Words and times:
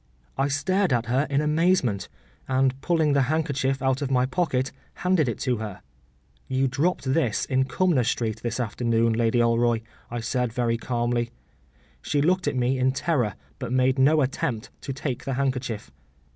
”I 0.39 0.47
stared 0.47 0.91
at 0.91 1.05
her 1.05 1.27
in 1.29 1.41
amazement, 1.41 2.09
and 2.47 2.81
pulling 2.81 3.13
the 3.13 3.21
handkerchief 3.29 3.83
out 3.83 4.01
of 4.01 4.09
my 4.09 4.25
pocket, 4.25 4.71
handed 5.05 5.29
it 5.29 5.37
to 5.41 5.57
her. 5.57 5.83
“You 6.47 6.67
dropped 6.67 7.03
this 7.03 7.45
in 7.45 7.65
Cumnor 7.65 8.03
Street 8.03 8.41
this 8.41 8.59
afternoon, 8.59 9.13
Lady 9.13 9.37
Alroy,” 9.37 9.83
I 10.09 10.19
said 10.21 10.51
very 10.53 10.77
calmly. 10.77 11.29
She 12.01 12.19
looked 12.19 12.47
at 12.47 12.55
me 12.55 12.79
in 12.79 12.93
terror 12.93 13.35
but 13.59 13.71
made 13.71 13.99
no 13.99 14.21
attempt 14.23 14.71
to 14.81 14.91
take 14.91 15.23
the 15.23 15.35
handkerchief. 15.35 15.91